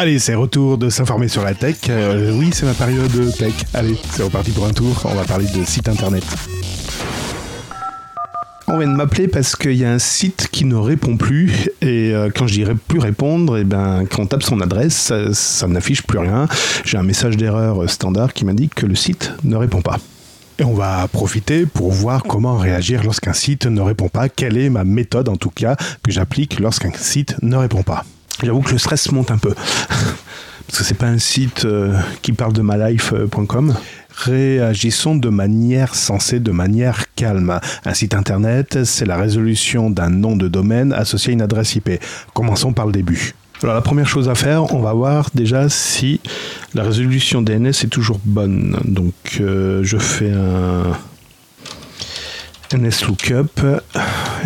[0.00, 1.74] Allez, c'est retour de s'informer sur la tech.
[1.88, 3.52] Euh, oui, c'est ma période tech.
[3.74, 5.02] Allez, c'est reparti pour un tour.
[5.04, 6.22] On va parler de site internet.
[8.68, 11.68] On vient de m'appeler parce qu'il y a un site qui ne répond plus.
[11.82, 15.12] Et euh, quand je dirais plus répondre, et eh ben, quand on tape son adresse,
[15.32, 16.46] ça, n'affiche plus rien.
[16.84, 19.96] J'ai un message d'erreur standard qui m'indique que le site ne répond pas.
[20.60, 24.28] Et on va profiter pour voir comment réagir lorsqu'un site ne répond pas.
[24.28, 25.74] Quelle est ma méthode, en tout cas,
[26.04, 28.04] que j'applique lorsqu'un site ne répond pas?
[28.42, 29.54] J'avoue que le stress monte un peu.
[30.68, 33.74] Parce que c'est pas un site euh, qui parle de malife.com.
[34.14, 37.58] Réagissons de manière sensée, de manière calme.
[37.84, 41.90] Un site internet, c'est la résolution d'un nom de domaine associé à une adresse IP.
[42.34, 43.34] Commençons par le début.
[43.62, 46.20] Alors la première chose à faire, on va voir déjà si
[46.74, 48.78] la résolution DNS est toujours bonne.
[48.84, 50.96] Donc euh, je fais un
[52.76, 53.60] NSLOOKUP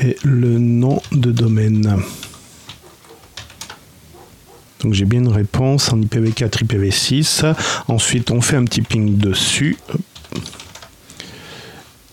[0.00, 2.00] et le nom de domaine.
[4.86, 7.56] Donc j'ai bien une réponse en IPv4, IPv6.
[7.88, 9.76] Ensuite, on fait un petit ping dessus.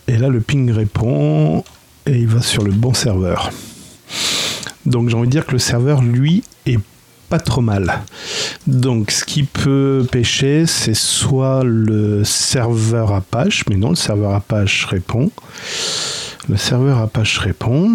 [0.07, 1.63] Et là, le ping répond
[2.07, 3.51] et il va sur le bon serveur.
[4.87, 6.79] Donc j'ai envie de dire que le serveur, lui, est
[7.29, 8.01] pas trop mal.
[8.65, 14.85] Donc ce qui peut pêcher, c'est soit le serveur Apache, mais non, le serveur Apache
[14.85, 15.29] répond.
[16.49, 17.93] Le serveur Apache répond.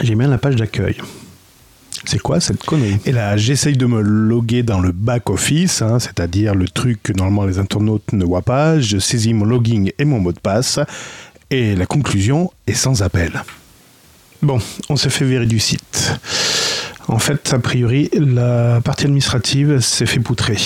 [0.00, 0.96] J'ai bien la page d'accueil.
[2.06, 2.98] C'est quoi cette connerie?
[3.04, 7.44] Et là, j'essaye de me loguer dans le back-office, hein, c'est-à-dire le truc que normalement
[7.44, 8.78] les internautes ne voient pas.
[8.78, 10.78] Je saisis mon login et mon mot de passe.
[11.50, 13.42] Et la conclusion est sans appel.
[14.40, 16.12] Bon, on s'est fait virer du site.
[17.08, 20.58] En fait, a priori, la partie administrative s'est fait poutrer.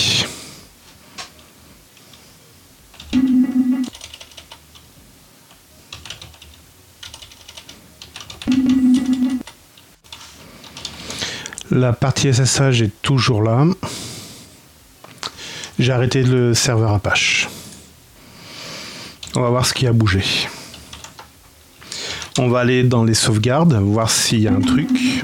[11.71, 13.65] La partie SSH est toujours là.
[15.79, 17.47] J'ai arrêté le serveur Apache.
[19.35, 20.21] On va voir ce qui a bougé.
[22.37, 25.23] On va aller dans les sauvegardes, voir s'il y a un truc.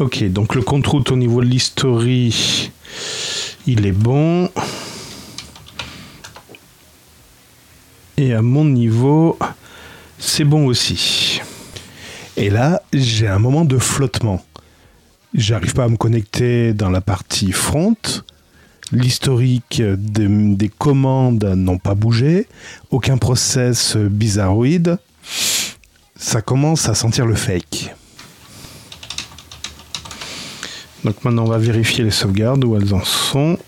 [0.00, 2.72] Ok, donc le compte route au niveau de l'history,
[3.68, 4.50] il est bon.
[8.16, 9.38] Et à mon niveau,
[10.18, 11.40] c'est bon aussi.
[12.36, 14.44] Et là, j'ai un moment de flottement.
[15.34, 17.96] J'arrive pas à me connecter dans la partie front.
[18.92, 22.46] L'historique des, commandes n'ont pas bougé.
[22.90, 24.98] Aucun process bizarroïde.
[26.14, 27.94] Ça commence à sentir le fake.
[31.04, 33.58] Donc maintenant, on va vérifier les sauvegardes où elles en sont.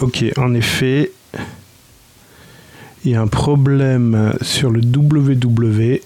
[0.00, 1.12] Ok, en effet,
[3.04, 6.00] il y a un problème sur le WW.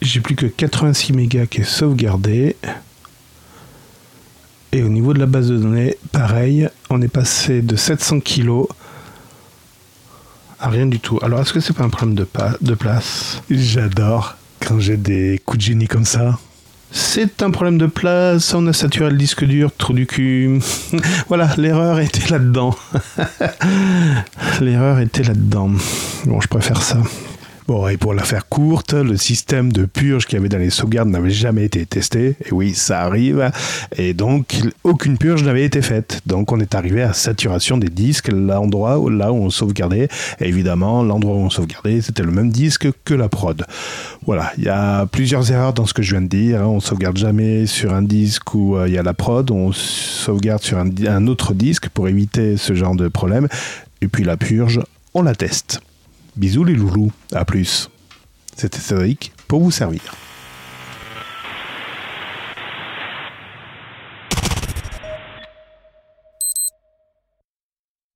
[0.00, 2.56] J'ai plus que 86 mégas qui est sauvegardé.
[4.72, 8.66] Et au niveau de la base de données, pareil, on est passé de 700 kg
[10.58, 11.18] à rien du tout.
[11.22, 12.26] Alors, est-ce que c'est pas un problème de,
[12.60, 13.42] de place?
[13.50, 16.38] J'adore quand j'ai des coups de génie comme ça.
[16.94, 20.60] C'est un problème de place, on a saturé le disque dur, trou du cul.
[21.28, 22.76] voilà, l'erreur était là-dedans.
[24.60, 25.70] l'erreur était là-dedans.
[26.26, 26.98] Bon, je préfère ça.
[27.68, 30.70] Bon, et pour la faire courte, le système de purge qu'il y avait dans les
[30.70, 32.34] sauvegardes n'avait jamais été testé.
[32.44, 33.52] Et oui, ça arrive.
[33.96, 36.22] Et donc, aucune purge n'avait été faite.
[36.26, 40.08] Donc, on est arrivé à saturation des disques, l'endroit là où on sauvegardait.
[40.40, 43.64] Et évidemment, l'endroit où on sauvegardait, c'était le même disque que la prod.
[44.26, 46.62] Voilà, il y a plusieurs erreurs dans ce que je viens de dire.
[46.62, 49.48] On sauvegarde jamais sur un disque où euh, il y a la prod.
[49.52, 53.46] On sauvegarde sur un, un autre disque pour éviter ce genre de problème.
[54.00, 54.80] Et puis la purge,
[55.14, 55.80] on la teste.
[56.34, 57.90] Bisous les loulous, à plus.
[58.56, 60.00] C'était Cédric pour vous servir.